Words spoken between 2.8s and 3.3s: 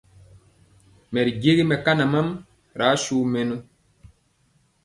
asu